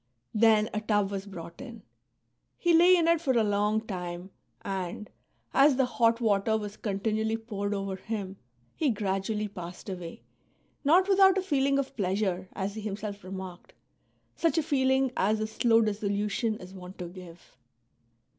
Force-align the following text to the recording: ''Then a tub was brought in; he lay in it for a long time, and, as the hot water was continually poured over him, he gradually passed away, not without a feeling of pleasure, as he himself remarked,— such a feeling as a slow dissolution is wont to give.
''Then 0.47 0.67
a 0.73 0.81
tub 0.81 1.11
was 1.11 1.27
brought 1.27 1.61
in; 1.61 1.83
he 2.57 2.73
lay 2.73 2.95
in 2.95 3.07
it 3.07 3.21
for 3.21 3.33
a 3.33 3.43
long 3.43 3.79
time, 3.81 4.31
and, 4.63 5.11
as 5.53 5.75
the 5.75 5.85
hot 5.85 6.19
water 6.19 6.57
was 6.57 6.75
continually 6.75 7.37
poured 7.37 7.75
over 7.75 7.97
him, 7.97 8.37
he 8.75 8.89
gradually 8.89 9.47
passed 9.47 9.89
away, 9.89 10.23
not 10.83 11.07
without 11.07 11.37
a 11.37 11.43
feeling 11.43 11.77
of 11.77 11.95
pleasure, 11.95 12.49
as 12.53 12.73
he 12.73 12.81
himself 12.81 13.23
remarked,— 13.23 13.73
such 14.35 14.57
a 14.57 14.63
feeling 14.63 15.11
as 15.15 15.39
a 15.39 15.45
slow 15.45 15.81
dissolution 15.83 16.55
is 16.57 16.73
wont 16.73 16.97
to 16.97 17.07
give. 17.07 17.55